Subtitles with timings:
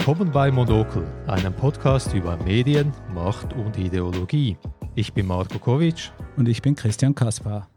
[0.00, 4.56] Willkommen bei Monokel, einem Podcast über Medien, Macht und Ideologie.
[4.94, 6.10] Ich bin Marko Kovic.
[6.38, 7.68] Und ich bin Christian Kaspar.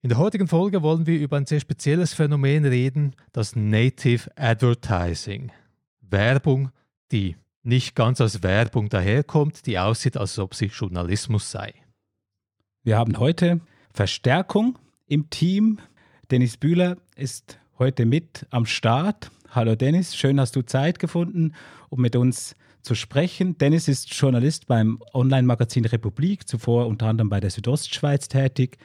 [0.00, 5.52] In der heutigen Folge wollen wir über ein sehr spezielles Phänomen reden, das Native Advertising.
[6.00, 6.70] Werbung,
[7.12, 11.74] die nicht ganz als Werbung daherkommt, die aussieht, als ob sie Journalismus sei.
[12.84, 13.60] Wir haben heute
[13.92, 15.78] Verstärkung im Team.
[16.30, 19.30] Dennis Bühler ist heute mit am Start.
[19.52, 21.54] Hallo Dennis, schön hast du Zeit gefunden,
[21.88, 23.58] um mit uns zu sprechen.
[23.58, 28.78] Dennis ist Journalist beim Online-Magazin Republik, zuvor unter anderem bei der Südostschweiz tätig.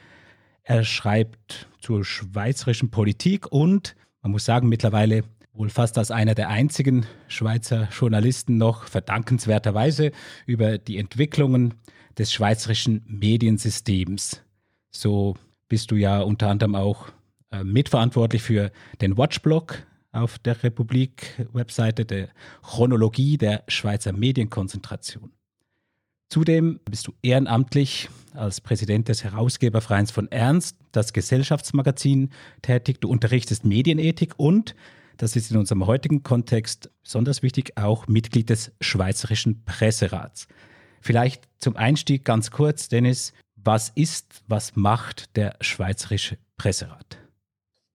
[0.64, 6.48] Er schreibt zur schweizerischen Politik und man muss sagen, mittlerweile wohl fast als einer der
[6.48, 10.10] einzigen Schweizer Journalisten noch verdankenswerterweise
[10.46, 11.74] über die Entwicklungen
[12.18, 14.42] des schweizerischen Mediensystems.
[14.90, 15.36] So
[15.68, 17.06] bist du ja unter anderem auch
[17.52, 22.28] äh, mitverantwortlich für den Watchblog auf der Republik-Webseite der
[22.62, 25.32] Chronologie der Schweizer Medienkonzentration.
[26.28, 32.30] Zudem bist du ehrenamtlich als Präsident des Herausgebervereins von Ernst, das Gesellschaftsmagazin,
[32.62, 33.00] tätig.
[33.00, 34.74] Du unterrichtest Medienethik und,
[35.16, 40.48] das ist in unserem heutigen Kontext besonders wichtig, auch Mitglied des Schweizerischen Presserats.
[41.00, 47.18] Vielleicht zum Einstieg ganz kurz, Dennis, was ist, was macht der Schweizerische Presserat?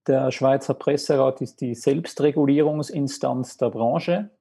[0.07, 4.31] Der Schweizer Presserat ist die Selbstregulierungsinstanz der Branche.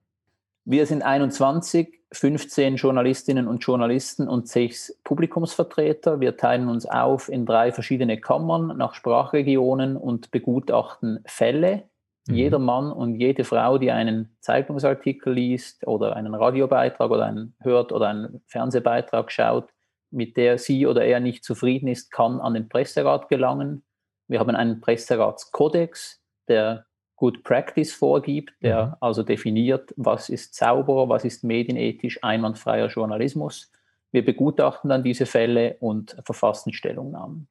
[0.64, 6.20] Wir sind 21, 15 Journalistinnen und Journalisten und sechs Publikumsvertreter.
[6.20, 11.84] Wir teilen uns auf in drei verschiedene Kammern nach Sprachregionen und begutachten Fälle.
[12.26, 12.34] Mhm.
[12.34, 17.92] Jeder Mann und jede Frau, die einen Zeitungsartikel liest oder einen Radiobeitrag oder einen hört
[17.92, 19.68] oder einen Fernsehbeitrag schaut,
[20.10, 23.82] mit der sie oder er nicht zufrieden ist, kann an den Presserat gelangen.
[24.30, 26.86] Wir haben einen Presseratskodex, der
[27.16, 28.94] Good Practice vorgibt, der mhm.
[29.00, 33.72] also definiert, was ist sauber, was ist medienethisch einwandfreier Journalismus.
[34.12, 37.48] Wir begutachten dann diese Fälle und verfassen Stellungnahmen.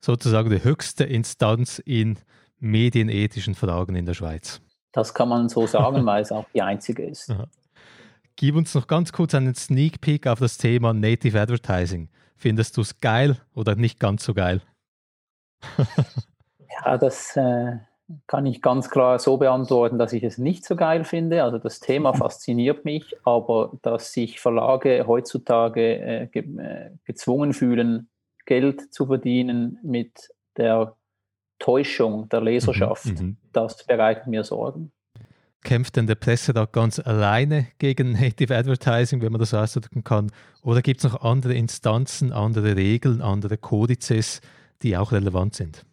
[0.00, 2.16] Sozusagen die höchste Instanz in
[2.60, 4.60] medienethischen Fragen in der Schweiz.
[4.92, 7.28] Das kann man so sagen, weil es auch die einzige ist.
[7.28, 7.48] Aha.
[8.36, 12.08] Gib uns noch ganz kurz einen Sneak Peek auf das Thema Native Advertising.
[12.36, 14.62] Findest du es geil oder nicht ganz so geil?
[16.84, 17.76] ja, das äh,
[18.26, 21.42] kann ich ganz klar so beantworten, dass ich es nicht so geil finde.
[21.42, 28.08] Also das Thema fasziniert mich, aber dass sich Verlage heutzutage äh, ge äh, gezwungen fühlen,
[28.44, 30.96] Geld zu verdienen mit der
[31.58, 33.36] Täuschung der Leserschaft, mhm, mhm.
[33.52, 34.90] das bereitet mir Sorgen.
[35.62, 40.32] Kämpft denn der Presse da ganz alleine gegen Native Advertising, wenn man das ausdrücken kann?
[40.62, 44.40] Oder gibt es noch andere Instanzen, andere Regeln, andere Kodizes,
[44.82, 45.84] die auch relevant sind?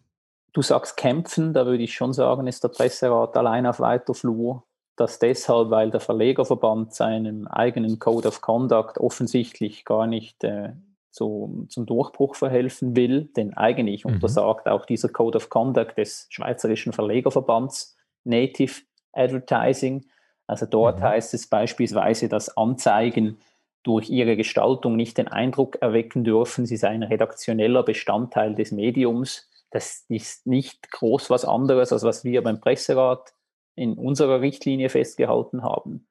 [0.52, 4.64] Du sagst kämpfen, da würde ich schon sagen, ist der Presserat allein auf weiter Flur.
[4.96, 10.72] Das deshalb, weil der Verlegerverband seinem eigenen Code of Conduct offensichtlich gar nicht äh,
[11.10, 14.14] zu, zum Durchbruch verhelfen will, denn eigentlich mhm.
[14.14, 20.04] untersagt auch dieser Code of Conduct des Schweizerischen Verlegerverbands Native Advertising.
[20.46, 21.04] Also dort mhm.
[21.04, 23.38] heißt es beispielsweise, dass Anzeigen
[23.82, 30.04] durch ihre Gestaltung nicht den Eindruck erwecken dürfen, sie seien redaktioneller Bestandteil des Mediums das
[30.08, 33.32] ist nicht groß was anderes, als was wir beim Presserat
[33.76, 36.08] in unserer Richtlinie festgehalten haben.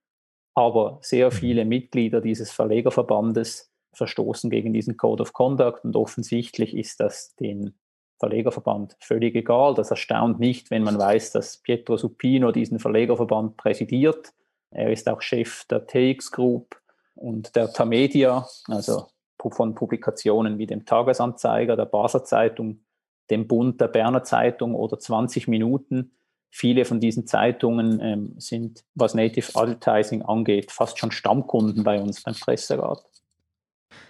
[0.56, 7.00] Aber sehr viele Mitglieder dieses Verlegerverbandes verstoßen gegen diesen Code of Conduct und offensichtlich ist
[7.00, 7.78] das den
[8.20, 9.74] Verlegerverband völlig egal.
[9.76, 14.34] Das erstaunt nicht, wenn man weiß, dass Pietro Supino diesen Verlegerverband präsidiert.
[14.72, 16.80] Er ist auch Chef der TX Group
[17.20, 19.08] und der Tamedia, also
[19.38, 22.82] von Publikationen wie dem Tagesanzeiger, der Basler Zeitung
[23.30, 26.12] dem Bund der Berner Zeitung oder 20 Minuten.
[26.52, 32.24] Viele von diesen Zeitungen ähm, sind, was Native Advertising angeht, fast schon Stammkunden bei uns
[32.24, 33.04] beim Presserat.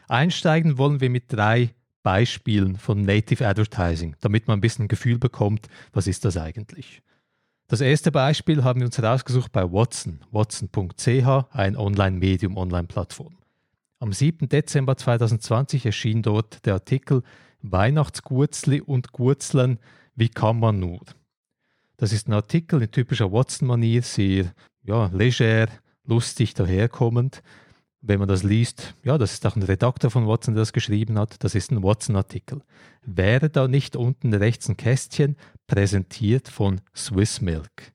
[0.08, 5.20] Einsteigen wollen wir mit drei Beispielen von Native Advertising, damit man ein bisschen ein Gefühl
[5.20, 7.02] bekommt, was ist das eigentlich.
[7.70, 11.08] Das erste Beispiel haben wir uns herausgesucht bei Watson, watson.ch,
[11.52, 13.38] ein Online-Medium, Online-Plattform.
[14.00, 14.50] Am 7.
[14.50, 17.22] Dezember 2020 erschien dort der Artikel
[17.62, 19.78] Weihnachtsgurzli und Gurzlern,
[20.16, 21.02] wie kann man nur?
[21.98, 24.52] Das ist ein Artikel in typischer Watson-Manier, sehr
[24.82, 25.68] ja, leger,
[26.06, 27.44] lustig daherkommend.
[28.02, 31.20] Wenn man das liest, ja, das ist auch ein Redakteur von Watson, der das geschrieben
[31.20, 32.64] hat, das ist ein Watson-Artikel.
[33.06, 35.36] Wäre da nicht unten rechts ein Kästchen
[35.70, 37.94] präsentiert von Swiss Milk?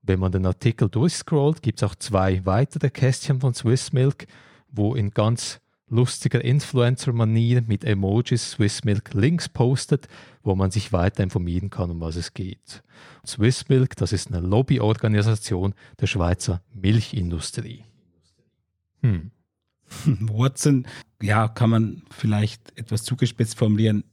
[0.00, 4.26] Wenn man den Artikel durchscrollt, gibt es auch zwei weitere Kästchen von Swiss Milk,
[4.70, 10.08] wo in ganz lustiger Influencer-Manier mit Emojis Swissmilk Links postet,
[10.42, 12.82] wo man sich weiter informieren kann, um was es geht.
[13.26, 17.84] Swissmilk, das ist eine Lobbyorganisation der Schweizer Milchindustrie.
[19.02, 19.30] Hm.
[20.06, 20.86] Watson,
[21.20, 24.04] ja, kann man vielleicht etwas zugespitzt formulieren,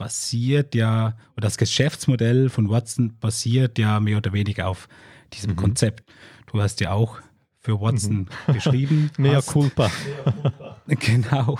[0.00, 4.88] basiert ja, oder das Geschäftsmodell von Watson basiert ja mehr oder weniger auf
[5.34, 5.56] diesem mhm.
[5.56, 6.10] Konzept.
[6.50, 7.20] Du hast ja auch
[7.58, 8.52] für Watson mhm.
[8.54, 9.10] geschrieben.
[9.18, 9.90] Mea culpa.
[10.86, 11.58] genau.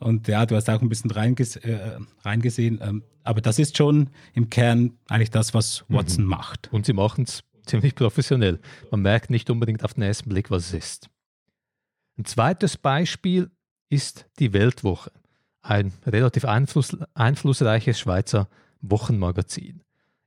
[0.00, 2.80] Und ja, du hast auch ein bisschen reinges äh, reingesehen.
[2.82, 5.94] Ähm, aber das ist schon im Kern eigentlich das, was mhm.
[5.94, 6.30] Watson mhm.
[6.30, 6.72] macht.
[6.72, 8.58] Und sie machen es ziemlich professionell.
[8.90, 11.10] Man merkt nicht unbedingt auf den ersten Blick, was es ist.
[12.18, 13.48] Ein zweites Beispiel
[13.90, 15.12] ist die Weltwoche,
[15.68, 18.48] ein relativ einfluss einflussreiches Schweizer
[18.80, 19.82] Wochenmagazin.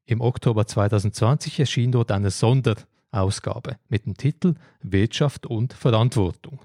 [0.06, 6.59] Im Oktober 2020 erschien dort eine Sonderausgabe mit dem Titel Wirtschaft und Verantwortung.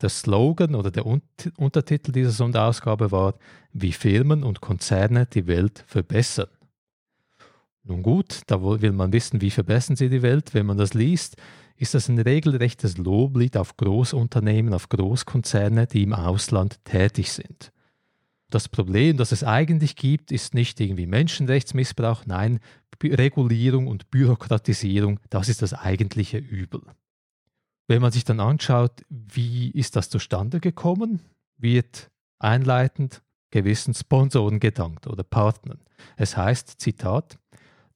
[0.00, 3.34] Der Slogan oder der Untertitel dieser Sonderausgabe war
[3.72, 6.48] Wie Firmen und Konzerne die Welt verbessern.
[7.82, 10.54] Nun gut, da will man wissen, wie verbessern sie die Welt.
[10.54, 11.36] Wenn man das liest,
[11.76, 17.72] ist das ein regelrechtes Loblied auf Großunternehmen, auf Großkonzerne, die im Ausland tätig sind.
[18.50, 22.60] Das Problem, das es eigentlich gibt, ist nicht irgendwie Menschenrechtsmissbrauch, nein,
[23.02, 26.82] Regulierung und Bürokratisierung, das ist das eigentliche Übel.
[27.86, 31.20] Wenn man sich dann anschaut, wie ist das zustande gekommen,
[31.56, 35.80] wird einleitend gewissen Sponsoren gedankt oder Partnern.
[36.16, 37.38] Es heißt, Zitat,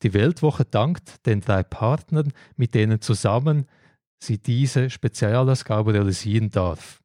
[0.02, 3.66] die Weltwoche dankt den drei Partnern, mit denen zusammen
[4.18, 7.03] sie diese Spezialausgabe realisieren darf.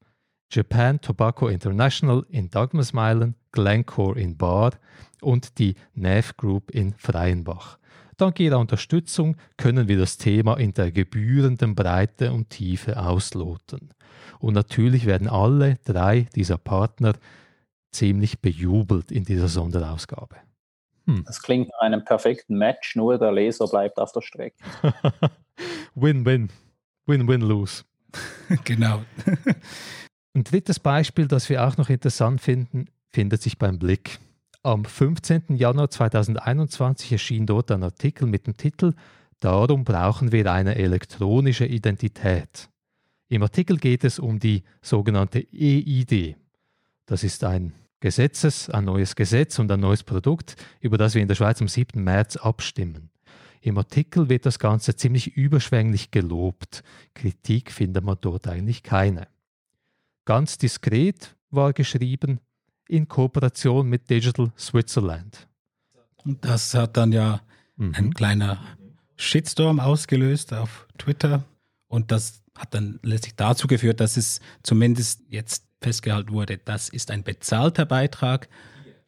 [0.52, 4.72] Japan Tobacco International in Dagmersmeilen, Glencore in Bar
[5.22, 7.78] und die NAV Group in Freienbach.
[8.18, 13.94] Dank ihrer Unterstützung können wir das Thema in der gebührenden Breite und Tiefe ausloten.
[14.40, 17.14] Und natürlich werden alle drei dieser Partner
[17.92, 20.36] ziemlich bejubelt in dieser Sonderausgabe.
[21.06, 21.24] Hm.
[21.26, 24.58] Das klingt nach einem perfekten Match, nur der Leser bleibt auf der Strecke.
[25.96, 26.50] Win-win.
[27.06, 27.84] Win-win-lose.
[28.64, 29.04] genau.
[30.34, 34.20] Ein drittes Beispiel, das wir auch noch interessant finden, findet sich beim Blick.
[34.62, 35.56] Am 15.
[35.56, 38.94] Januar 2021 erschien dort ein Artikel mit dem Titel
[39.40, 42.70] Darum brauchen wir eine elektronische Identität.
[43.30, 46.36] Im Artikel geht es um die sogenannte EID.
[47.06, 51.28] Das ist ein Gesetzes, ein neues Gesetz und ein neues Produkt, über das wir in
[51.28, 52.04] der Schweiz am 7.
[52.04, 53.10] März abstimmen.
[53.62, 56.84] Im Artikel wird das Ganze ziemlich überschwänglich gelobt.
[57.14, 59.28] Kritik findet man dort eigentlich keine.
[60.30, 62.40] Ganz diskret war geschrieben,
[62.88, 65.48] in Kooperation mit Digital Switzerland.
[66.18, 67.42] Und das hat dann ja
[67.78, 67.96] mhm.
[67.96, 68.64] ein kleiner
[69.16, 71.46] Shitstorm ausgelöst auf Twitter
[71.88, 77.10] und das hat dann letztlich dazu geführt, dass es zumindest jetzt festgehalten wurde, das ist
[77.10, 78.50] ein bezahlter Beitrag,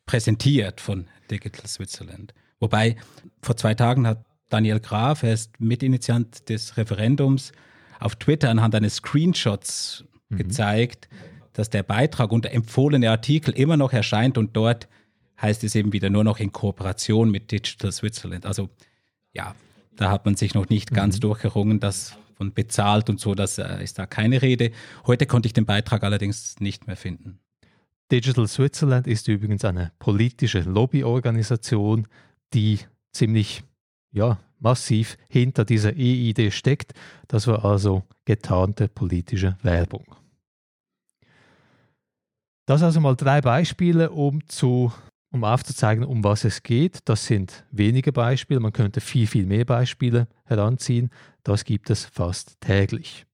[0.08, 2.34] präsentiert von Digital Switzerland.
[2.60, 2.96] Wobei
[3.44, 7.52] vor zwei Tagen hat Daniel Graf, er ist Mitinitiant des Referendums,
[8.00, 10.38] auf Twitter anhand eines Screenshots mhm.
[10.38, 11.10] gezeigt,
[11.54, 14.88] dass der Beitrag und der empfohlene Artikel immer noch erscheint und dort
[15.42, 18.46] heißt es eben wieder nur noch in Kooperation mit Digital Switzerland.
[18.46, 18.70] Also
[19.34, 19.56] ja,
[19.96, 21.22] da hat man sich noch nicht ganz mhm.
[21.22, 24.72] durchgerungen, dass von bezahlt und so, das äh, ist da keine Rede.
[25.06, 27.40] Heute konnte ich den Beitrag allerdings nicht mehr finden.
[28.12, 32.08] Digital Switzerland ist übrigens eine politische Lobbyorganisation,
[32.54, 32.80] die
[33.12, 33.64] ziemlich
[34.12, 36.94] ja, massiv hinter dieser EID steckt.
[37.28, 40.06] Das war also getarnte politische Werbung.
[42.72, 44.94] Das also mal drei Beispiele, um, zu,
[45.30, 47.00] um aufzuzeigen, um was es geht.
[47.04, 51.10] Das sind wenige Beispiele, man könnte viel, viel mehr Beispiele heranziehen.
[51.44, 53.26] Das gibt es fast täglich.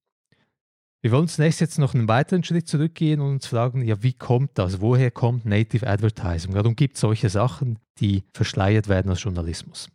[1.03, 4.57] Wir wollen zunächst jetzt noch einen weiteren Schritt zurückgehen und uns fragen, ja, wie kommt
[4.57, 4.81] das?
[4.81, 6.55] Woher kommt Native Advertising?
[6.55, 9.87] Warum gibt es solche Sachen, die verschleiert werden als Journalismus?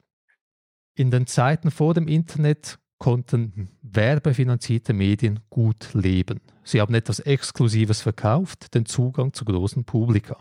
[0.97, 6.41] In den Zeiten vor dem Internet konnten werbefinanzierte Medien gut leben.
[6.63, 10.37] Sie haben etwas Exklusives verkauft, den Zugang zu großen Publika.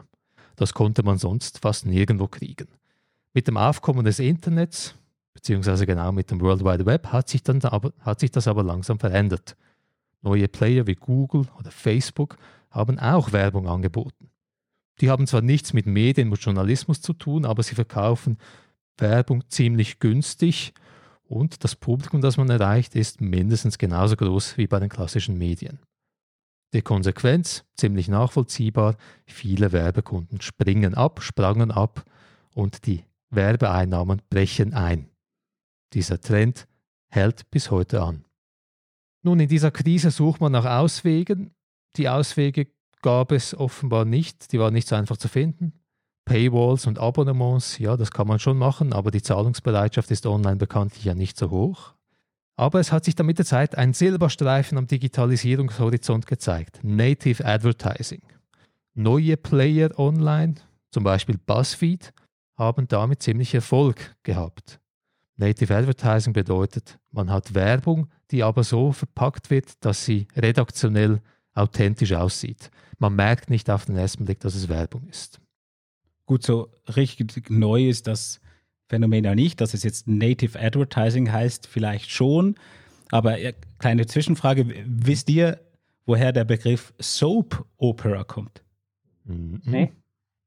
[0.58, 2.68] Das konnte man sonst fast nirgendwo kriegen.
[3.34, 4.94] Mit dem Aufkommen des Internets,
[5.34, 8.62] beziehungsweise genau mit dem World Wide Web, hat sich, dann aber, hat sich das aber
[8.62, 9.58] langsam verändert.
[10.22, 12.38] Neue Player wie Google oder Facebook
[12.70, 14.30] haben auch Werbung angeboten.
[15.00, 18.38] Die haben zwar nichts mit Medien und Journalismus zu tun, aber sie verkaufen
[19.00, 20.76] Werbung ziemlich günstig
[21.32, 25.80] und das Publikum, das man erreicht, ist mindestens genauso groß wie bei den klassischen Medien.
[26.74, 32.04] Die Konsequenz ziemlich nachvollziehbar, viele Werbekunden springen ab, sprangen ab
[32.54, 35.10] und die Werbeeinnahmen brechen ein.
[35.94, 36.68] Dieser Trend
[37.10, 38.26] hält bis heute an.
[39.24, 41.52] Nun, in dieser Krise sucht man nach Auswegen.
[41.96, 42.68] Die Auswege
[43.02, 44.52] gab es offenbar nicht.
[44.52, 45.74] Die waren nicht so einfach zu finden.
[46.26, 51.04] Paywalls und Abonnements, ja, das kann man schon machen, aber die Zahlungsbereitschaft ist online bekanntlich
[51.06, 51.94] ja nicht so hoch.
[52.56, 56.80] Aber es hat sich dann mit der Zeit ein Silberstreifen am Digitalisierungshorizont gezeigt.
[56.84, 58.22] Native Advertising.
[58.94, 60.56] Neue Player online,
[60.92, 62.14] zum Beispiel BuzzFeed,
[62.58, 64.80] haben damit ziemlich Erfolg gehabt.
[65.38, 71.20] Native Advertising bedeutet, man hat Werbung, die aber so verpackt wird, dass sie redaktionell
[71.54, 72.70] authentisch aussieht.
[73.00, 75.42] Man merkt nicht auf den ersten Blick, dass es Werbung ist.
[76.32, 78.40] Gut, so richtig neu ist das
[78.88, 82.56] Phänomen ja nicht, dass es jetzt Native Advertising heißt, vielleicht schon.
[83.10, 83.36] Aber
[83.80, 85.60] kleine Zwischenfrage, wisst ihr,
[86.06, 88.64] woher der Begriff Soap Opera kommt?
[89.26, 89.62] Mhm.
[89.66, 89.92] Nee.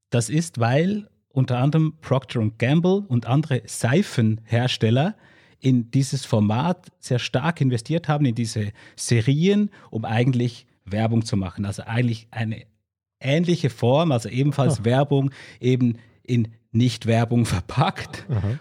[0.09, 5.15] Das ist, weil unter anderem Procter Gamble und andere Seifenhersteller
[5.59, 11.63] in dieses Format sehr stark investiert haben, in diese Serien, um eigentlich Werbung zu machen.
[11.63, 12.65] Also eigentlich eine
[13.25, 14.85] ähnliche Form, also ebenfalls oh.
[14.85, 18.25] Werbung, eben in Nicht-Werbung verpackt.
[18.29, 18.59] Aha.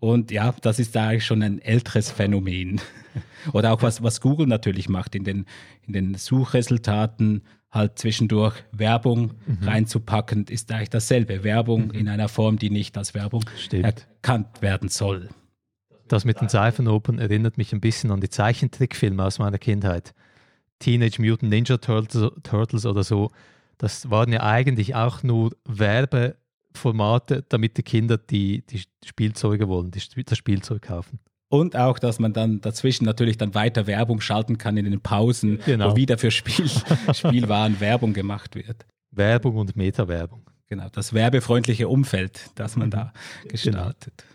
[0.00, 2.80] Und ja, das ist da eigentlich schon ein älteres Phänomen.
[3.52, 5.46] Oder auch was, was Google natürlich macht, in den,
[5.86, 9.66] in den Suchresultaten halt zwischendurch Werbung mhm.
[9.66, 11.42] reinzupacken, ist eigentlich dasselbe.
[11.42, 11.90] Werbung mhm.
[11.92, 13.84] in einer Form, die nicht als Werbung Stimmt.
[13.84, 15.28] erkannt werden soll.
[16.08, 20.14] Das mit den Seifenopern erinnert mich ein bisschen an die Zeichentrickfilme aus meiner Kindheit.
[20.78, 23.30] Teenage Mutant Ninja Turtles, Turtles oder so.
[23.78, 30.00] Das waren ja eigentlich auch nur Werbeformate, damit die Kinder die, die Spielzeuge wollen, die,
[30.24, 31.18] das Spielzeug kaufen.
[31.48, 35.60] Und auch, dass man dann dazwischen natürlich dann weiter Werbung schalten kann in den Pausen,
[35.64, 35.92] genau.
[35.92, 36.68] wo wieder für Spiel,
[37.14, 38.86] Spielwaren Werbung gemacht wird.
[39.12, 40.44] Werbung und Meta-Werbung.
[40.66, 43.12] Genau, das werbefreundliche Umfeld, das man da
[43.42, 43.52] genau.
[43.52, 44.14] gestaltet.
[44.16, 44.34] Genau.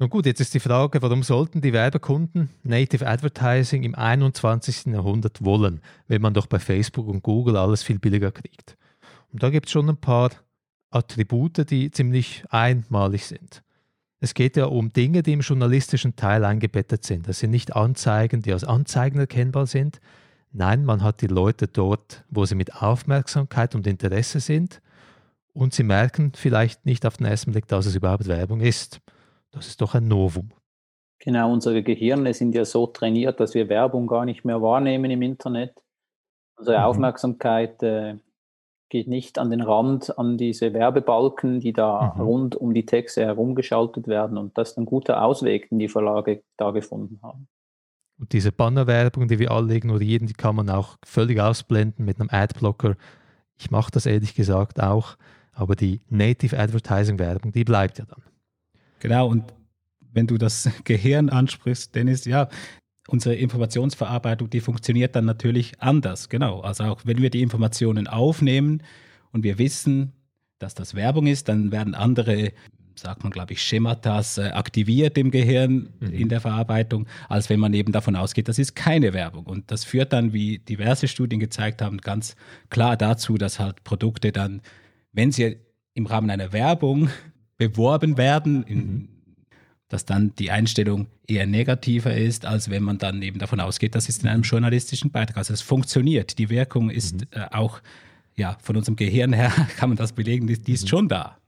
[0.00, 4.92] Nun gut, jetzt ist die Frage, warum sollten die Werbekunden Native Advertising im 21.
[4.92, 8.76] Jahrhundert wollen, wenn man doch bei Facebook und Google alles viel billiger kriegt?
[9.32, 10.30] Und da gibt es schon ein paar
[10.90, 13.64] Attribute, die ziemlich einmalig sind.
[14.20, 17.26] Es geht ja um Dinge, die im journalistischen Teil eingebettet sind.
[17.26, 20.00] Das sind nicht Anzeigen, die als Anzeigen erkennbar sind.
[20.52, 24.80] Nein, man hat die Leute dort, wo sie mit Aufmerksamkeit und Interesse sind
[25.54, 29.00] und sie merken vielleicht nicht auf den ersten Blick, dass es überhaupt Werbung ist.
[29.58, 30.50] Das ist doch ein Novum.
[31.20, 35.22] Genau, unsere Gehirne sind ja so trainiert, dass wir Werbung gar nicht mehr wahrnehmen im
[35.22, 35.82] Internet.
[36.56, 36.84] Unsere mhm.
[36.84, 38.16] Aufmerksamkeit äh,
[38.88, 42.20] geht nicht an den Rand, an diese Werbebalken, die da mhm.
[42.20, 44.38] rund um die Texte herumgeschaltet werden.
[44.38, 47.48] Und das ist ein guter Ausweg, den die Verlage da gefunden haben.
[48.18, 52.30] Und diese Bannerwerbung, die wir alle ignorieren, die kann man auch völlig ausblenden mit einem
[52.30, 52.96] Adblocker.
[53.56, 55.16] Ich mache das ehrlich gesagt auch,
[55.52, 58.22] aber die Native Advertising Werbung, die bleibt ja dann.
[58.98, 59.44] Genau, und
[60.12, 62.48] wenn du das Gehirn ansprichst, Dennis, ja,
[63.08, 66.28] unsere Informationsverarbeitung, die funktioniert dann natürlich anders.
[66.28, 66.60] Genau.
[66.60, 68.82] Also auch wenn wir die Informationen aufnehmen
[69.32, 70.12] und wir wissen,
[70.58, 72.52] dass das Werbung ist, dann werden andere,
[72.96, 76.12] sagt man, glaube ich, Schematas äh, aktiviert im Gehirn mhm.
[76.12, 79.46] in der Verarbeitung, als wenn man eben davon ausgeht, das ist keine Werbung.
[79.46, 82.36] Und das führt dann, wie diverse Studien gezeigt haben, ganz
[82.68, 84.60] klar dazu, dass halt Produkte dann,
[85.12, 85.56] wenn sie
[85.94, 87.08] im Rahmen einer Werbung
[87.58, 89.08] beworben werden, in, mhm.
[89.88, 94.08] dass dann die Einstellung eher negativer ist, als wenn man dann eben davon ausgeht, das
[94.08, 95.36] ist in einem journalistischen Beitrag.
[95.36, 96.38] Also es funktioniert.
[96.38, 97.26] Die Wirkung ist mhm.
[97.32, 97.80] äh, auch,
[98.36, 100.88] ja, von unserem Gehirn her kann man das belegen, die, die ist mhm.
[100.88, 101.38] schon da.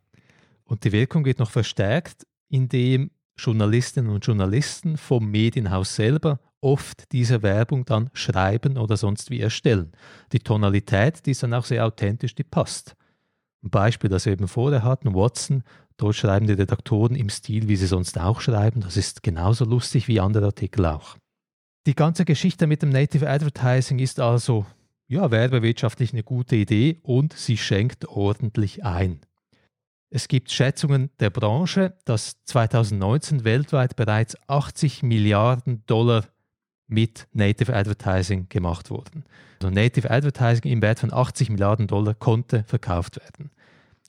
[0.64, 7.43] Und die Wirkung wird noch verstärkt, indem Journalistinnen und Journalisten vom Medienhaus selber oft diese
[7.43, 9.93] Werbung dann schreiben oder sonst wie erstellen.
[10.33, 12.95] Die Tonalität, die ist dann auch sehr authentisch, die passt.
[13.62, 15.62] Ein Beispiel, das wir eben vorher hatten, Watson
[16.00, 18.80] Dort schreiben die Redaktoren im Stil, wie sie sonst auch schreiben.
[18.80, 21.19] Das ist genauso lustig wie andere Artikel auch.
[21.87, 24.64] Die ganze Geschichte mit dem Native Advertising ist also
[25.09, 29.21] ja, werbewirtschaftlich eine gute Idee und sie schenkt ordentlich ein.
[30.09, 36.25] Es gibt Schätzungen der Branche, dass 2019 weltweit bereits 80 Milliarden Dollar
[36.87, 39.25] mit Native Advertising gemacht wurden.
[39.61, 43.50] Also Native Advertising im Wert von 80 Milliarden Dollar konnte verkauft werden.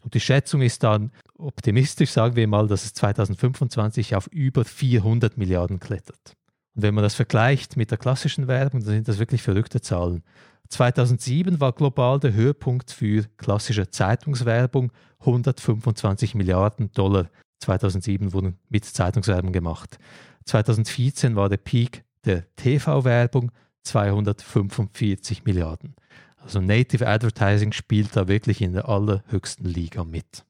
[0.02, 5.38] Und die Schätzung ist dann optimistisch, sagen wir mal, dass es 2025 auf über 400
[5.38, 6.36] Milliarden klettert.
[6.76, 10.24] Und wenn man das vergleicht mit der klassischen Werbung, dann sind das wirklich verrückte Zahlen.
[10.70, 17.30] 2007 war global der Höhepunkt für klassische Zeitungswerbung 125 Milliarden Dollar.
[17.60, 19.98] 2007 wurden mit Zeitungswerbung gemacht.
[20.46, 23.52] 2014 war der Peak der TV-Werbung
[23.84, 25.96] 245 Milliarden.
[26.44, 30.44] Also Native Advertising spielt da wirklich in der allerhöchsten Liga mit.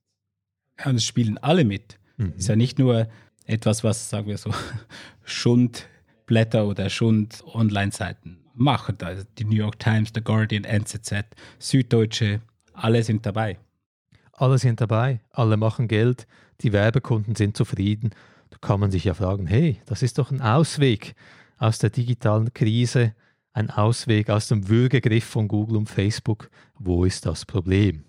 [0.80, 2.00] Ja, und es spielen alle mit.
[2.18, 2.34] Mhm.
[2.38, 3.08] Ist ja nicht nur
[3.46, 4.54] etwas, was, sagen wir so,
[5.24, 8.98] Schundblätter oder Schund-Online-Seiten machen.
[9.02, 11.26] Also die New York Times, The Guardian, NZZ,
[11.60, 12.42] Süddeutsche,
[12.74, 13.58] alle sind dabei.
[14.34, 16.26] Alle sind dabei, alle machen Geld,
[16.62, 18.12] die Werbekunden sind zufrieden.
[18.50, 21.16] Da kann man sich ja fragen, hey, das ist doch ein Ausweg
[21.58, 23.14] aus der digitalen Krise,
[23.54, 26.50] ein Ausweg aus dem Würgegriff von Google und Facebook.
[26.76, 28.06] Wo ist das Problem?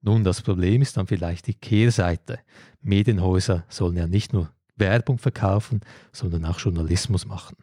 [0.00, 2.38] Nun, das Problem ist dann vielleicht die Kehrseite.
[2.80, 5.80] Medienhäuser sollen ja nicht nur Werbung verkaufen,
[6.12, 7.56] sondern auch Journalismus machen.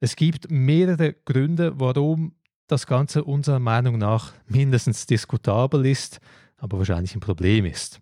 [0.00, 2.34] Es gibt mehrere Gründe, warum
[2.66, 6.20] das Ganze unserer Meinung nach mindestens diskutabel ist,
[6.56, 8.00] aber wahrscheinlich ein Problem ist.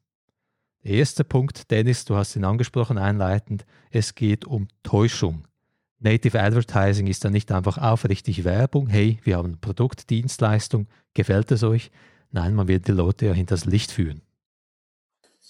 [0.83, 5.45] Der erste Punkt, Dennis, du hast ihn angesprochen einleitend, es geht um Täuschung.
[6.01, 11.63] Native Advertising ist dann nicht einfach aufrichtig Werbung, hey, wir haben Produkt, Dienstleistung, gefällt es
[11.63, 11.91] euch?
[12.33, 14.23] Nein, man wird die Leute ja hinters Licht führen.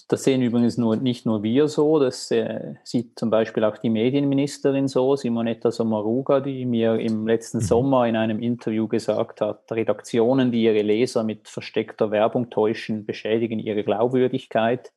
[0.09, 3.89] Das sehen übrigens nur, nicht nur wir so, das äh, sieht zum Beispiel auch die
[3.89, 7.63] Medienministerin so, Simonetta Sommaruga, die mir im letzten mhm.
[7.63, 13.59] Sommer in einem Interview gesagt hat, Redaktionen, die ihre Leser mit versteckter Werbung täuschen, beschädigen
[13.59, 14.91] ihre Glaubwürdigkeit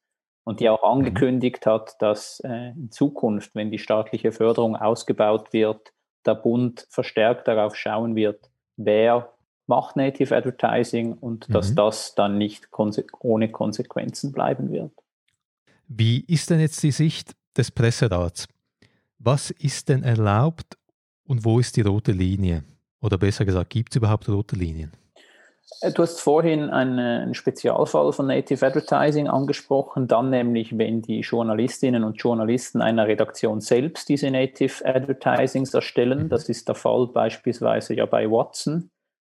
[0.45, 0.99] und die auch mhm.
[0.99, 5.93] angekündigt hat, dass äh, in Zukunft, wenn die staatliche Förderung ausgebaut wird,
[6.25, 9.33] der Bund verstärkt darauf schauen wird, wer
[9.67, 11.53] macht Native Advertising und mhm.
[11.53, 14.93] dass das dann nicht konse ohne Konsequenzen bleiben wird.
[15.89, 18.47] Wie ist denn jetzt die Sicht des Presserats?
[19.19, 20.77] Was ist denn erlaubt
[21.25, 22.65] und wo ist die rote Linie?
[23.01, 24.93] Oder besser gesagt, gibt es überhaupt rote Linien?
[25.80, 32.04] Äh, du hast vorhin einen Spezialfall von Native Advertising angesprochen, dann nämlich, wenn die Journalistinnen
[32.04, 36.25] und Journalisten einer Redaktion selbst diese Native Advertisings erstellen.
[36.25, 36.28] Mhm.
[36.28, 38.90] Das ist der Fall beispielsweise ja bei Watson.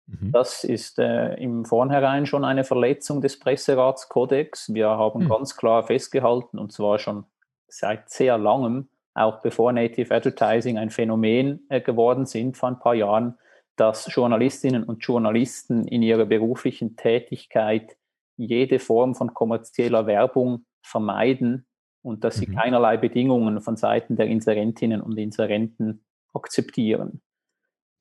[0.07, 0.33] Mhm.
[0.33, 4.73] Das ist äh, im Vornherein schon eine Verletzung des Presseratskodex.
[4.75, 5.29] Wir haben mhm.
[5.29, 7.25] ganz klar festgehalten, und zwar schon
[7.69, 12.95] seit sehr langem, auch bevor Native Advertising ein Phänomen äh, geworden sind vor ein paar
[12.95, 13.39] Jahren,
[13.81, 17.97] dass Journalistinnen und Journalisten in ihrer beruflichen Tätigkeit
[18.37, 21.67] jede Form von kommerzieller Werbung vermeiden
[22.03, 22.57] und dass sie mhm.
[22.57, 27.23] keinerlei Bedingungen von Seiten der Inserentinnen und Inserenten akzeptieren.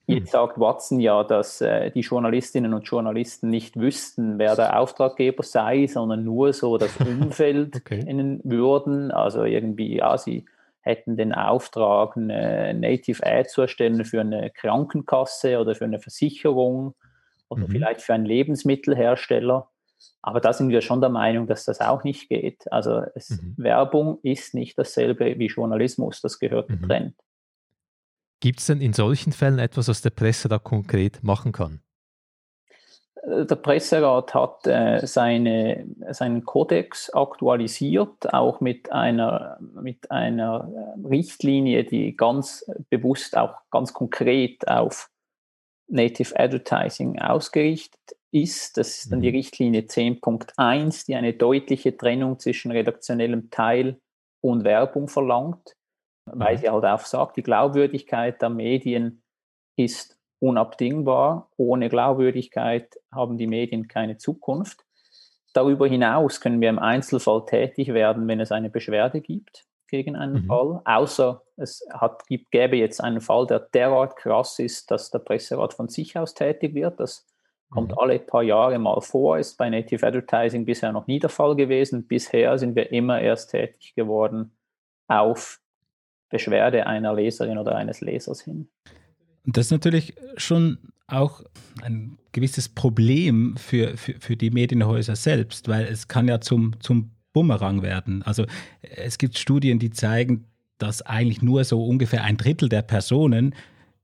[0.05, 5.43] Jetzt sagt Watson ja, dass äh, die Journalistinnen und Journalisten nicht wüssten, wer der Auftraggeber
[5.43, 8.03] sei, sondern nur so das Umfeld okay.
[8.03, 9.11] kennen würden.
[9.11, 10.45] Also irgendwie, ja, sie
[10.81, 16.95] hätten den Auftrag, eine Native Ad zu erstellen für eine Krankenkasse oder für eine Versicherung
[17.49, 17.71] oder mhm.
[17.71, 19.69] vielleicht für einen Lebensmittelhersteller.
[20.21, 22.71] Aber da sind wir schon der Meinung, dass das auch nicht geht.
[22.71, 23.55] Also es, mhm.
[23.57, 26.81] Werbung ist nicht dasselbe wie Journalismus, das gehört mhm.
[26.81, 27.15] getrennt.
[28.39, 31.81] Gibt es denn in solchen Fällen etwas, was der Presserat konkret machen kann?
[33.25, 41.83] Der Presserat hat äh, seine, seinen Kodex aktualisiert, auch mit einer, mit einer äh, Richtlinie,
[41.83, 45.11] die ganz bewusst auch ganz konkret auf
[45.87, 47.99] Native Advertising ausgerichtet
[48.31, 48.77] ist.
[48.77, 49.35] Das ist dann die mhm.
[49.35, 53.99] Richtlinie 10.1, die eine deutliche Trennung zwischen redaktionellem Teil
[54.41, 55.75] und Werbung verlangt
[56.33, 56.59] weil mhm.
[56.59, 59.23] sie halt auch sagt, die Glaubwürdigkeit der Medien
[59.77, 61.49] ist unabdingbar.
[61.57, 64.85] Ohne Glaubwürdigkeit haben die Medien keine Zukunft.
[65.53, 70.43] Darüber hinaus können wir im Einzelfall tätig werden, wenn es eine Beschwerde gibt gegen einen
[70.43, 70.45] mhm.
[70.45, 75.19] Fall, außer es hat, gibt, gäbe jetzt einen Fall, der derart krass ist, dass der
[75.19, 76.99] Presserat von sich aus tätig wird.
[76.99, 77.27] Das
[77.69, 77.97] kommt mhm.
[77.97, 82.07] alle paar Jahre mal vor, ist bei Native Advertising bisher noch nie der Fall gewesen.
[82.07, 84.55] Bisher sind wir immer erst tätig geworden
[85.07, 85.59] auf
[86.29, 88.69] Beschwerde einer Leserin oder eines Lesers hin.
[89.49, 91.41] Und das ist natürlich schon auch
[91.81, 97.09] ein gewisses Problem für, für, für die Medienhäuser selbst, weil es kann ja zum, zum
[97.33, 98.21] Bumerang werden.
[98.21, 98.45] Also
[98.83, 100.45] es gibt Studien, die zeigen,
[100.77, 103.55] dass eigentlich nur so ungefähr ein Drittel der Personen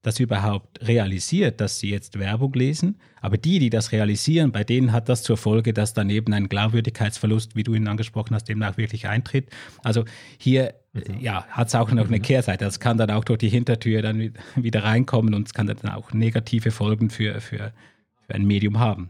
[0.06, 3.00] das überhaupt realisiert, dass sie jetzt Werbung lesen.
[3.22, 7.56] Aber die, die das realisieren, bei denen hat das zur Folge, dass daneben ein Glaubwürdigkeitsverlust,
[7.56, 9.50] wie du ihn angesprochen hast, eben auch wirklich eintritt.
[9.84, 10.06] Also
[10.38, 11.20] hier mhm.
[11.20, 12.22] ja, hat es auch noch eine mhm.
[12.22, 12.66] Kehrseite.
[12.66, 16.14] Das kann dann auch durch die Hintertür dann wieder reinkommen und es kann dann auch
[16.14, 17.72] negative Folgen für, für,
[18.28, 19.10] für ein Medium haben.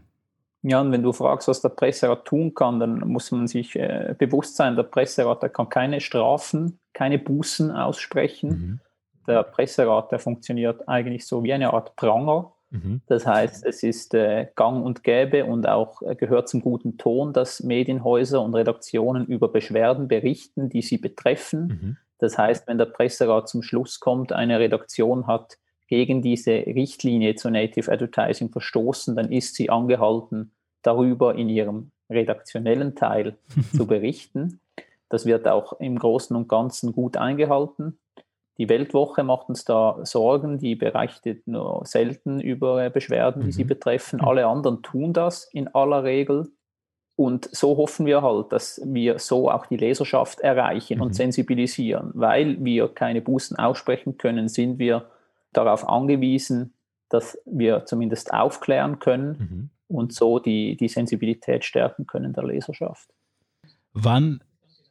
[0.62, 4.14] Ja, und wenn du fragst, was der Presserat tun kann, dann muss man sich äh,
[4.18, 8.48] bewusst sein, der Presserat der kann keine Strafen, keine Bußen aussprechen.
[8.48, 8.80] Mhm
[9.26, 12.52] der Presserat, der funktioniert eigentlich so wie eine Art Pranger.
[12.70, 13.00] Mhm.
[13.06, 17.32] Das heißt, es ist äh, gang und gäbe und auch äh, gehört zum guten Ton,
[17.32, 21.66] dass Medienhäuser und Redaktionen über Beschwerden berichten, die sie betreffen.
[21.66, 21.96] Mhm.
[22.18, 27.50] Das heißt, wenn der Presserat zum Schluss kommt, eine Redaktion hat gegen diese Richtlinie zu
[27.50, 33.36] Native Advertising verstoßen, dann ist sie angehalten, darüber in ihrem redaktionellen Teil
[33.76, 34.60] zu berichten.
[35.08, 37.98] Das wird auch im Großen und Ganzen gut eingehalten.
[38.58, 43.52] Die Weltwoche macht uns da Sorgen, die berichtet nur selten über Beschwerden, die mhm.
[43.52, 44.20] sie betreffen.
[44.20, 46.48] Alle anderen tun das in aller Regel.
[47.16, 51.02] Und so hoffen wir halt, dass wir so auch die Leserschaft erreichen mhm.
[51.04, 52.10] und sensibilisieren.
[52.14, 55.10] Weil wir keine Bußen aussprechen können, sind wir
[55.52, 56.74] darauf angewiesen,
[57.08, 59.96] dass wir zumindest aufklären können mhm.
[59.96, 63.10] und so die, die Sensibilität stärken können der Leserschaft.
[63.92, 64.42] Wann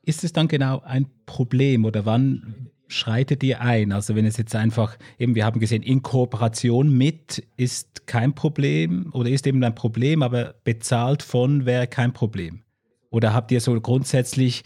[0.04, 3.92] ist es dann genau ein Problem oder wann schreitet ihr ein?
[3.92, 9.10] Also wenn es jetzt einfach, eben wir haben gesehen, in Kooperation mit ist kein Problem
[9.12, 12.62] oder ist eben ein Problem, aber bezahlt von wäre kein Problem.
[13.10, 14.64] Oder habt ihr so grundsätzlich,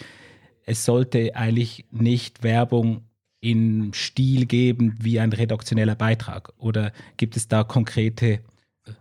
[0.65, 3.03] es sollte eigentlich nicht Werbung
[3.41, 6.53] in Stil geben wie ein redaktioneller Beitrag?
[6.57, 8.39] Oder gibt es da konkrete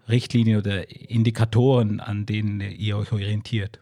[0.09, 3.81] Richtlinien oder Indikatoren, an denen ihr euch orientiert?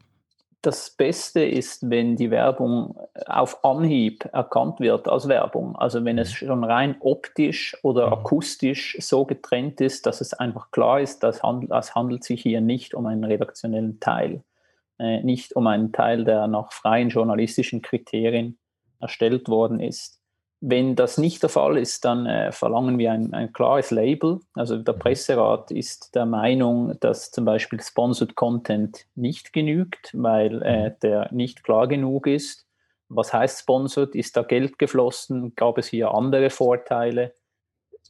[0.67, 5.77] Das Beste ist, wenn die Werbung auf Anhieb erkannt wird als Werbung.
[5.77, 6.47] Also wenn es mhm.
[6.47, 8.13] schon rein optisch oder mhm.
[8.15, 12.95] akustisch so getrennt ist, dass es einfach klar ist, dass es handelt sich hier nicht
[12.95, 14.43] um einen redaktionellen Teil,
[14.99, 18.59] äh, nicht um einen Teil, der nach freien journalistischen Kriterien
[18.99, 20.16] erstellt worden ist.
[20.69, 24.41] Wenn das nicht der Fall ist, dann äh, verlangen wir ein, ein, klares Label.
[24.55, 24.99] Also der mhm.
[24.99, 30.95] Presserat ist der Meinung, dass zum Beispiel Sponsored Content nicht genügt, weil äh, mhm.
[31.05, 32.67] der nicht klar genug ist.
[33.09, 34.17] Was heißt Sponsored?
[34.17, 35.55] Ist da Geld geflossen?
[35.55, 37.33] Gab es hier andere Vorteile?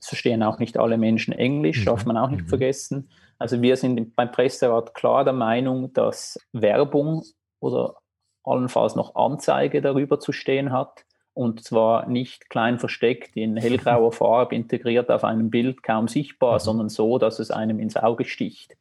[0.01, 2.14] Es verstehen auch nicht alle Menschen Englisch, darf mhm.
[2.14, 3.11] man auch nicht vergessen.
[3.38, 7.23] Also wir sind beim Presserat klar der Meinung, dass Werbung
[7.61, 7.97] oder
[8.45, 11.05] allenfalls noch Anzeige darüber zu stehen hat
[11.37, 16.59] und zwar nicht klein versteckt in hellgrauer Farbe integriert auf einem Bild kaum sichtbar, mhm.
[16.61, 18.77] sondern so, dass es einem ins Auge sticht.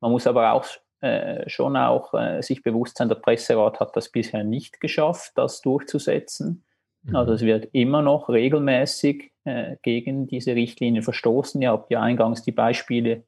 [0.00, 0.66] Man muss aber auch
[1.00, 5.60] äh, schon auch äh, sich bewusst sein, der Presserat hat das bisher nicht geschafft, das
[5.60, 6.64] durchzusetzen.
[7.04, 7.14] Mhm.
[7.14, 11.62] Also es wird immer noch regelmäßig äh, gegen diese Richtlinien verstoßen.
[11.62, 13.22] Ihr habt ja eingangs die Beispiele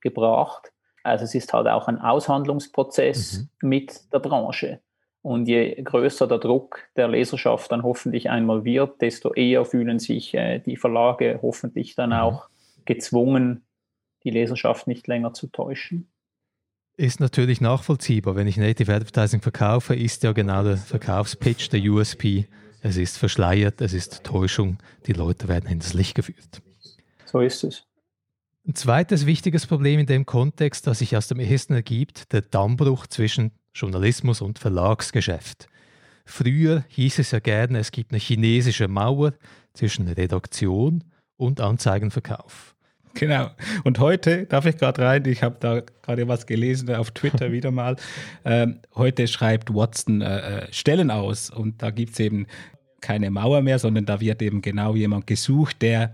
[0.00, 0.72] gebracht.
[1.02, 3.68] Also es ist halt auch ein Aushandlungsprozess mhm.
[3.68, 4.80] mit der Branche.
[5.22, 10.34] Und je größer der Druck der Leserschaft dann hoffentlich einmal wird, desto eher fühlen sich
[10.34, 12.16] äh, die Verlage hoffentlich dann mhm.
[12.16, 12.48] auch
[12.86, 13.64] gezwungen,
[14.24, 16.10] die Leserschaft nicht länger zu täuschen.
[16.96, 18.34] Ist natürlich nachvollziehbar.
[18.34, 22.46] Wenn ich Native Advertising verkaufe, ist ja genau der Verkaufspitch, der USP.
[22.82, 24.78] Es ist verschleiert, es ist Täuschung.
[25.06, 26.62] Die Leute werden ins Licht geführt.
[27.26, 27.86] So ist es.
[28.66, 33.06] Ein zweites wichtiges Problem in dem Kontext, das sich aus dem ersten ergibt, der Dammbruch
[33.06, 35.68] zwischen Journalismus und Verlagsgeschäft.
[36.24, 39.32] Früher hieß es ja gerne, es gibt eine chinesische Mauer
[39.74, 41.04] zwischen Redaktion
[41.36, 42.74] und Anzeigenverkauf.
[43.14, 43.50] Genau.
[43.82, 47.70] Und heute, darf ich gerade rein, ich habe da gerade was gelesen auf Twitter wieder
[47.70, 47.96] mal.
[48.44, 52.46] Ähm, heute schreibt Watson äh, äh Stellen aus und da gibt es eben
[53.00, 56.12] keine Mauer mehr, sondern da wird eben genau jemand gesucht, der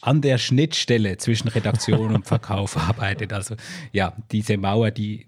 [0.00, 3.32] an der Schnittstelle zwischen Redaktion und Verkauf arbeitet.
[3.32, 3.56] Also
[3.92, 5.26] ja, diese Mauer, die,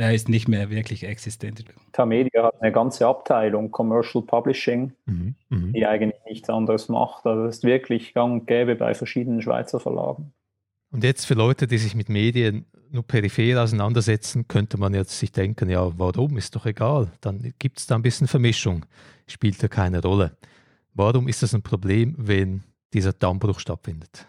[0.00, 1.64] er ist nicht mehr wirklich existent.
[1.92, 5.72] Tamedia hat eine ganze Abteilung Commercial Publishing, mhm, mhm.
[5.72, 7.26] die eigentlich nichts anderes macht.
[7.26, 10.32] Also das ist wirklich gang und gäbe bei verschiedenen Schweizer Verlagen.
[10.92, 15.30] Und jetzt für Leute, die sich mit Medien nur peripher auseinandersetzen, könnte man jetzt sich
[15.30, 16.36] denken, ja, warum?
[16.36, 17.12] Ist doch egal.
[17.20, 18.84] Dann gibt es da ein bisschen Vermischung.
[19.28, 20.36] Spielt ja keine Rolle.
[20.94, 24.26] Warum ist das ein Problem, wenn dieser Dammbruch stattfindet?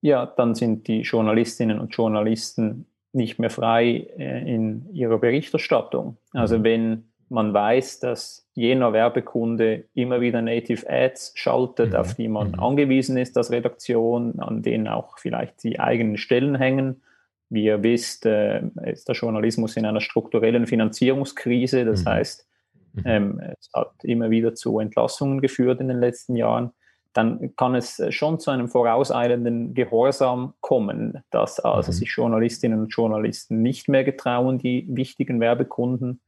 [0.00, 6.16] Ja, dann sind die Journalistinnen und Journalisten nicht mehr frei äh, in ihrer Berichterstattung.
[6.32, 6.64] Also mhm.
[6.64, 11.96] wenn man weiß, dass jener Werbekunde immer wieder Native Ads schaltet, mhm.
[11.96, 12.60] auf die man mhm.
[12.60, 17.02] angewiesen ist als Redaktion, an denen auch vielleicht die eigenen Stellen hängen.
[17.48, 21.84] Wie ihr wisst, äh, ist der Journalismus in einer strukturellen Finanzierungskrise.
[21.84, 22.08] Das mhm.
[22.08, 22.46] heißt,
[22.94, 23.02] mhm.
[23.06, 26.72] ähm, es hat immer wieder zu Entlassungen geführt in den letzten Jahren
[27.12, 31.96] dann kann es äh, schon zu einem vorauseilenden Gehorsam kommen, dass also mhm.
[31.96, 36.20] sich Journalistinnen und Journalisten nicht mehr getrauen, die wichtigen Werbekunden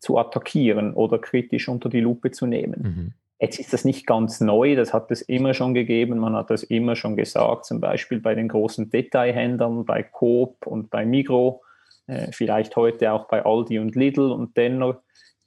[0.00, 2.80] zu attackieren oder kritisch unter die Lupe zu nehmen.
[2.82, 3.12] Mhm.
[3.40, 6.64] Jetzt ist das nicht ganz neu, das hat es immer schon gegeben, man hat das
[6.64, 11.62] immer schon gesagt, zum Beispiel bei den großen Detailhändlern, bei Coop und bei Migro,
[12.08, 15.00] äh, vielleicht heute auch bei Aldi und Lidl und Denner,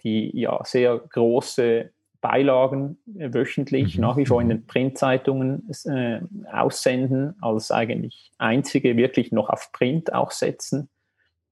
[0.03, 4.01] die ja sehr große Beilagen äh, wöchentlich mhm.
[4.01, 4.51] nach wie vor in mhm.
[4.51, 10.89] den Printzeitungen äh, aussenden, als eigentlich einzige wirklich noch auf Print auch setzen,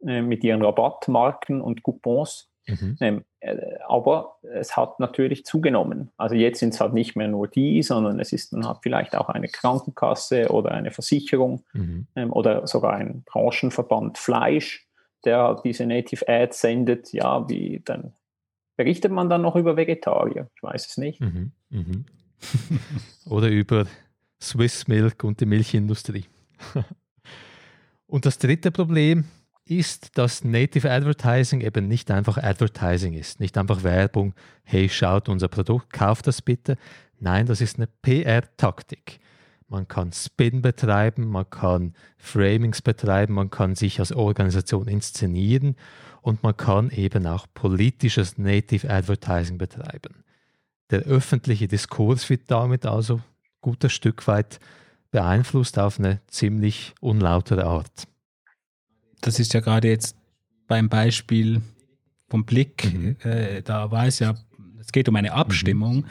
[0.06, 2.50] äh, mit ihren Rabattmarken und Coupons.
[2.68, 2.98] Mhm.
[3.02, 3.56] Ähm, äh,
[3.88, 6.12] aber es hat natürlich zugenommen.
[6.18, 9.16] Also jetzt sind es halt nicht mehr nur die, sondern es ist dann halt vielleicht
[9.16, 12.08] auch eine Krankenkasse oder eine Versicherung mhm.
[12.16, 14.88] ähm, oder sogar ein Branchenverband Fleisch,
[15.26, 18.14] der halt diese Native Ads sendet, ja, wie dann
[18.80, 20.50] Berichtet man dann noch über Vegetarier?
[20.56, 21.20] Ich weiß es nicht.
[21.20, 22.06] Mhm, mhm.
[23.26, 23.86] oder über
[24.42, 26.24] Swiss Milk und die Milchindustrie.
[28.08, 29.26] und das dritte Problem
[29.66, 35.50] ist, dass Native Advertising eben nicht einfach Advertising ist, nicht einfach Werbung, hey, schaut unser
[35.50, 36.78] Produkt, kauft das bitte.
[37.20, 39.20] Nein, das ist eine PR-Taktik.
[39.70, 45.76] Man kann Spin betreiben, man kann Framings betreiben, man kann sich als Organisation inszenieren
[46.22, 50.24] und man kann eben auch politisches Native Advertising betreiben.
[50.90, 53.24] Der öffentliche Diskurs wird damit also ein
[53.62, 54.60] gutes Stück weit
[55.12, 58.08] beeinflusst auf eine ziemlich unlautere Art
[59.22, 60.16] das ist ja gerade jetzt
[60.68, 61.62] beim Beispiel
[62.30, 63.16] vom Blick, mhm.
[63.24, 64.36] äh, da war es ja,
[64.80, 66.06] es geht um eine Abstimmung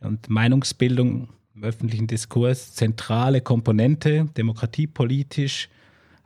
[0.00, 0.06] mhm.
[0.06, 5.68] und Meinungsbildung im öffentlichen Diskurs, zentrale Komponente, demokratiepolitisch,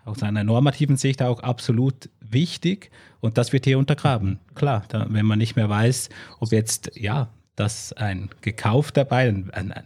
[0.05, 4.39] aus einer normativen Sicht auch absolut wichtig und das wird hier untergraben.
[4.55, 6.09] Klar, da, wenn man nicht mehr weiß,
[6.41, 9.85] ob jetzt, ja, das ein gekaufter dabei, ein, ein, ein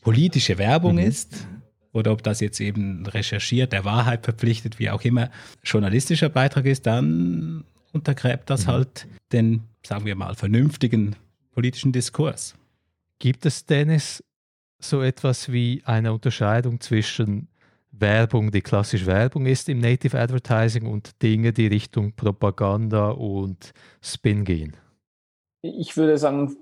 [0.00, 1.00] politische Werbung mhm.
[1.02, 1.46] ist,
[1.92, 5.30] oder ob das jetzt eben recherchiert, der Wahrheit verpflichtet, wie auch immer,
[5.64, 8.70] journalistischer Beitrag ist, dann untergräbt das mhm.
[8.70, 11.16] halt den, sagen wir mal, vernünftigen
[11.52, 12.54] politischen Diskurs.
[13.18, 14.22] Gibt es, Dennis,
[14.88, 17.48] so etwas wie eine Unterscheidung zwischen
[17.92, 24.44] Werbung, die klassisch Werbung ist im Native Advertising und Dinge, die Richtung Propaganda und Spin
[24.44, 24.76] gehen?
[25.62, 26.56] Ich würde sagen,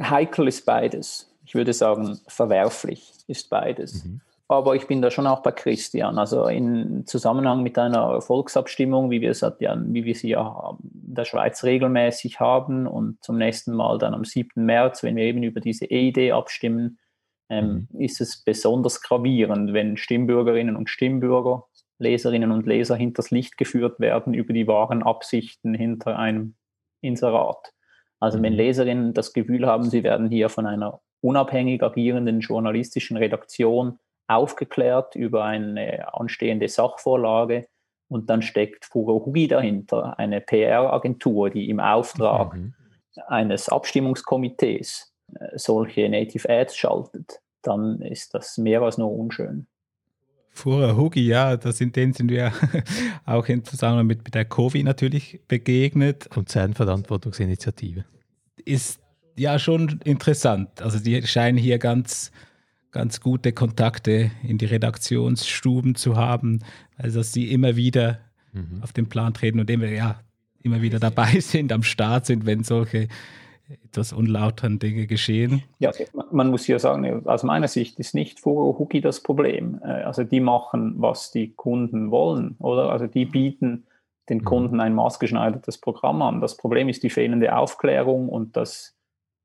[0.00, 1.32] heikel ist beides.
[1.44, 4.04] Ich würde sagen, verwerflich ist beides.
[4.04, 4.20] Mhm.
[4.48, 6.18] Aber ich bin da schon auch bei Christian.
[6.18, 11.14] Also in Zusammenhang mit einer Volksabstimmung, wie wir, es ja, wie wir sie ja in
[11.14, 14.64] der Schweiz regelmäßig haben und zum nächsten Mal dann am 7.
[14.64, 16.98] März, wenn wir eben über diese EID abstimmen,
[17.48, 18.00] ähm, mhm.
[18.00, 21.64] ist es besonders gravierend, wenn Stimmbürgerinnen und Stimmbürger,
[21.98, 26.54] Leserinnen und Leser hinters Licht geführt werden über die wahren Absichten hinter einem
[27.00, 27.72] Inserat.
[28.20, 28.58] Also wenn mhm.
[28.58, 35.44] Leserinnen das Gefühl haben, sie werden hier von einer unabhängig agierenden journalistischen Redaktion aufgeklärt über
[35.44, 37.68] eine anstehende Sachvorlage
[38.08, 42.74] und dann steckt Furohugi dahinter, eine PR-Agentur, die im Auftrag mhm.
[43.26, 45.15] eines Abstimmungskomitees
[45.54, 49.66] solche Native Ads schaltet, dann ist das mehr als nur unschön.
[50.50, 52.52] Fura Hugi, ja, das sind, denen sind wir
[53.26, 56.30] auch in Zusammenhang mit, mit der Covid natürlich begegnet.
[56.30, 58.04] Konzernverantwortungsinitiative.
[58.64, 59.00] Ist
[59.36, 60.80] ja schon interessant.
[60.80, 62.32] Also die scheinen hier ganz
[62.96, 66.60] ganz gute Kontakte in die Redaktionsstuben zu haben,
[66.96, 68.20] also dass sie immer wieder
[68.54, 68.82] mhm.
[68.82, 70.20] auf den Plan treten und immer, ja,
[70.62, 73.08] immer wieder dabei sind, am Start sind, wenn solche
[73.68, 75.62] etwas unlauteren Dinge geschehen.
[75.78, 75.90] Ja,
[76.30, 79.80] man muss hier sagen, aus meiner Sicht ist nicht Furo Huki das Problem.
[79.82, 82.90] Äh, also die machen, was die Kunden wollen, oder?
[82.90, 83.86] Also die bieten
[84.28, 84.44] den mhm.
[84.44, 86.40] Kunden ein maßgeschneidertes Programm an.
[86.40, 88.94] Das Problem ist die fehlende Aufklärung und das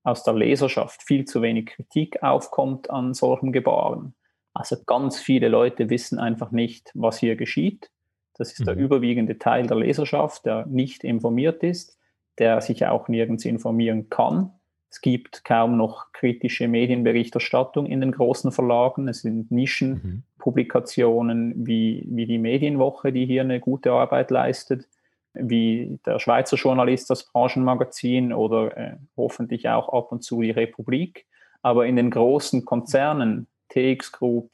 [0.03, 4.15] aus der Leserschaft viel zu wenig Kritik aufkommt an solchen Gebaren.
[4.53, 7.89] Also ganz viele Leute wissen einfach nicht, was hier geschieht.
[8.35, 8.65] Das ist mhm.
[8.65, 11.97] der überwiegende Teil der Leserschaft, der nicht informiert ist,
[12.41, 14.51] der sich auch nirgends informieren kann.
[14.89, 19.07] Es gibt kaum noch kritische Medienberichterstattung in den großen Verlagen.
[19.07, 24.85] Es sind Nischenpublikationen wie, wie die Medienwoche, die hier eine gute Arbeit leistet
[25.33, 31.25] wie der Schweizer Journalist das Branchenmagazin oder äh, hoffentlich auch ab und zu die Republik.
[31.61, 34.51] Aber in den großen Konzernen, TX Group,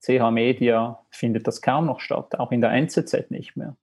[0.00, 3.76] CH Media, findet das kaum noch statt, auch in der NZZ nicht mehr.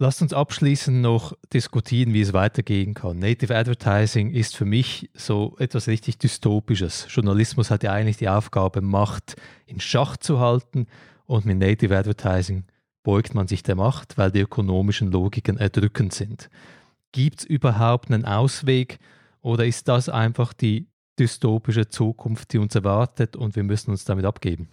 [0.00, 3.18] Lasst uns abschließend noch diskutieren, wie es weitergehen kann.
[3.18, 7.08] Native Advertising ist für mich so etwas richtig Dystopisches.
[7.10, 9.34] Journalismus hat ja eigentlich die Aufgabe, Macht
[9.66, 10.86] in Schach zu halten
[11.26, 12.64] und mit Native Advertising
[13.02, 16.48] beugt man sich der Macht, weil die ökonomischen Logiken erdrückend sind.
[17.10, 19.00] Gibt es überhaupt einen Ausweg
[19.40, 20.86] oder ist das einfach die
[21.18, 24.68] dystopische Zukunft, die uns erwartet und wir müssen uns damit abgeben?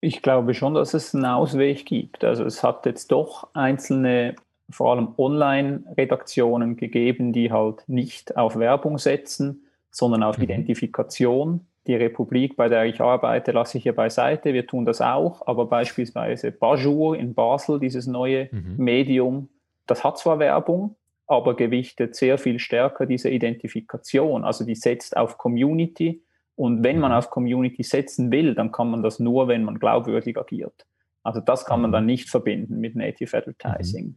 [0.00, 2.24] Ich glaube schon, dass es einen Ausweg gibt.
[2.24, 4.36] Also es hat jetzt doch einzelne,
[4.70, 10.44] vor allem Online-Redaktionen gegeben, die halt nicht auf Werbung setzen, sondern auf mhm.
[10.44, 14.52] Identifikation die Republik, bei der ich arbeite, lasse ich hier beiseite.
[14.52, 18.74] Wir tun das auch, aber beispielsweise Bajour in Basel, dieses neue mhm.
[18.76, 19.48] Medium,
[19.86, 24.44] das hat zwar Werbung, aber gewichtet sehr viel stärker diese Identifikation.
[24.44, 26.22] Also die setzt auf Community.
[26.58, 30.36] Und wenn man auf Community setzen will, dann kann man das nur, wenn man glaubwürdig
[30.36, 30.86] agiert.
[31.22, 31.92] Also das kann man mhm.
[31.92, 34.06] dann nicht verbinden mit Native Advertising.
[34.06, 34.16] Mhm.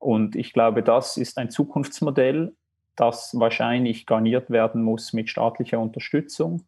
[0.00, 2.56] Und ich glaube, das ist ein Zukunftsmodell,
[2.96, 6.64] das wahrscheinlich garniert werden muss mit staatlicher Unterstützung.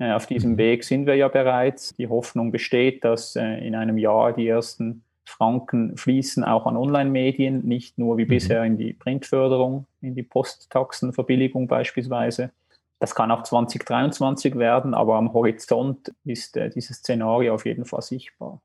[0.00, 0.58] Äh, auf diesem mhm.
[0.58, 1.94] Weg sind wir ja bereits.
[1.94, 7.64] Die Hoffnung besteht, dass äh, in einem Jahr die ersten Franken fließen auch an Online-Medien,
[7.64, 8.30] nicht nur wie mhm.
[8.30, 12.50] bisher in die Printförderung, in die Posttaxenverbilligung beispielsweise,
[12.98, 18.02] Das kann auch 2023 werden, aber am Horizont ist äh, dieses Szenario auf jeden Fall
[18.02, 18.62] sichtbar.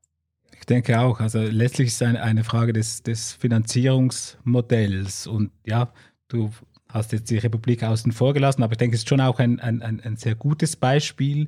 [0.58, 1.20] Ich denke auch.
[1.20, 5.28] Also letztlich ist es eine, eine Frage des, des Finanzierungsmodells.
[5.28, 5.92] Und ja,
[6.28, 6.52] du
[6.88, 9.60] hast jetzt die Republik außen vor gelassen, aber ich denke, es ist schon auch ein,
[9.60, 11.48] ein, ein sehr gutes Beispiel,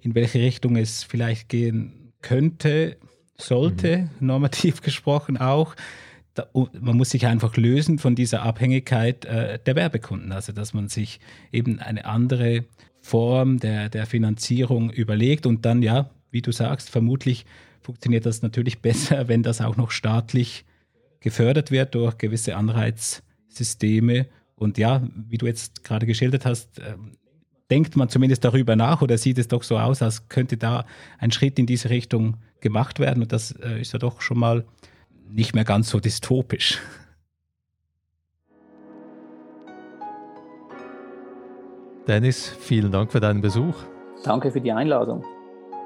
[0.00, 2.96] in welche Richtung es vielleicht gehen könnte,
[3.36, 4.26] sollte, mhm.
[4.26, 5.74] normativ gesprochen auch.
[6.80, 11.20] Man muss sich einfach lösen von dieser Abhängigkeit äh, der Werbekunden, also dass man sich
[11.52, 12.64] eben eine andere
[13.00, 17.46] Form der, der Finanzierung überlegt und dann, ja, wie du sagst, vermutlich
[17.80, 20.64] funktioniert das natürlich besser, wenn das auch noch staatlich
[21.20, 24.26] gefördert wird durch gewisse Anreizsysteme.
[24.54, 26.94] Und ja, wie du jetzt gerade geschildert hast, äh,
[27.70, 30.84] denkt man zumindest darüber nach oder sieht es doch so aus, als könnte da
[31.18, 33.22] ein Schritt in diese Richtung gemacht werden.
[33.22, 34.64] Und das äh, ist ja doch schon mal
[35.30, 36.80] nicht mehr ganz so dystopisch.
[42.06, 43.74] Dennis, vielen Dank für deinen Besuch.
[44.24, 45.24] Danke für die Einladung.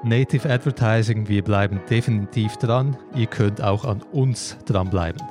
[0.03, 2.97] Native Advertising, wir bleiben definitiv dran.
[3.15, 5.21] Ihr könnt auch an uns dranbleiben.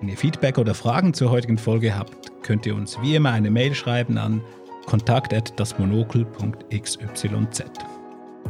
[0.00, 3.50] Wenn ihr Feedback oder Fragen zur heutigen Folge habt, könnt ihr uns wie immer eine
[3.50, 4.42] Mail schreiben an
[4.86, 7.24] kontakt@dasmonokel.xyz.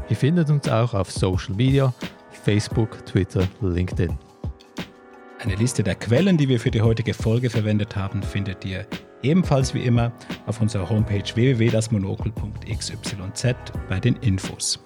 [0.08, 1.92] Ihr findet uns auch auf Social Media,
[2.30, 4.16] Facebook, Twitter, LinkedIn.
[5.44, 8.86] Eine Liste der Quellen, die wir für die heutige Folge verwendet haben, findet ihr
[9.24, 10.12] ebenfalls wie immer
[10.46, 13.16] auf unserer Homepage www.dasmonokel.xyz
[13.88, 14.78] bei den Infos.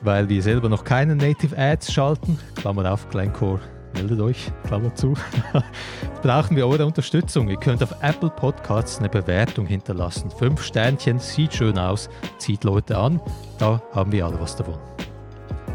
[0.00, 3.58] Weil wir selber noch keine Native Ads schalten, Klammer auf, Glencore,
[3.94, 5.14] meldet euch, Klammer zu,
[6.22, 7.48] brauchen wir eure Unterstützung.
[7.48, 10.30] Ihr könnt auf Apple Podcasts eine Bewertung hinterlassen.
[10.30, 13.20] Fünf Sternchen, sieht schön aus, zieht Leute an,
[13.58, 14.78] da haben wir alle was davon.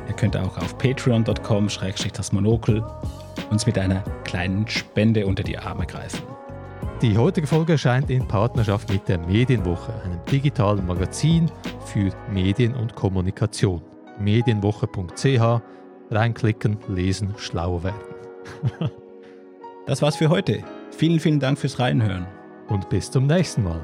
[0.07, 2.83] Ihr könnt auch auf patreon.com-das Monokel
[3.49, 6.21] uns mit einer kleinen Spende unter die Arme greifen.
[7.01, 11.51] Die heutige Folge erscheint in Partnerschaft mit der Medienwoche, einem digitalen Magazin
[11.85, 13.81] für Medien und Kommunikation.
[14.19, 15.61] Medienwoche.ch
[16.09, 18.89] reinklicken, lesen, schlauer werden.
[19.85, 20.63] das war's für heute.
[20.91, 22.25] Vielen, vielen Dank fürs Reinhören.
[22.67, 23.81] Und bis zum nächsten Mal.